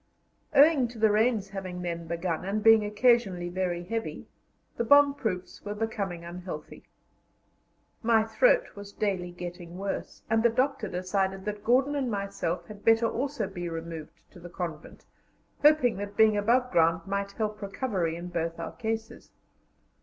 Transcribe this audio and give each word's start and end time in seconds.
Owing 0.55 0.87
to 0.87 0.97
the 0.97 1.11
rains 1.11 1.49
having 1.49 1.83
then 1.83 2.07
begun, 2.07 2.43
and 2.43 2.63
being 2.63 2.83
occasionally 2.83 3.49
very 3.49 3.83
heavy, 3.83 4.25
the 4.77 4.83
bomb 4.83 5.13
proofs 5.13 5.63
were 5.63 5.75
becoming 5.75 6.25
unhealthy. 6.25 6.87
My 8.01 8.23
throat 8.23 8.75
was 8.75 8.91
daily 8.91 9.29
getting 9.31 9.77
worse, 9.77 10.23
and 10.27 10.41
the 10.41 10.49
doctor 10.49 10.87
decided 10.87 11.45
that 11.45 11.63
Gordon 11.63 11.95
and 11.95 12.09
myself 12.09 12.65
had 12.65 12.83
better 12.83 13.05
also 13.05 13.45
be 13.47 13.69
removed 13.69 14.21
to 14.31 14.39
the 14.39 14.49
convent, 14.49 15.05
hoping 15.61 15.97
that 15.97 16.17
being 16.17 16.35
above 16.35 16.71
ground 16.71 17.05
might 17.05 17.33
help 17.33 17.61
recovery 17.61 18.15
in 18.15 18.29
both 18.29 18.57
our 18.59 18.71
cases. 18.71 19.29